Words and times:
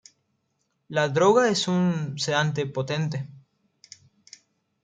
La 0.89 1.07
droga 1.09 1.47
es 1.49 1.67
un 1.67 2.15
sedante 2.17 2.65
potente. 2.65 3.29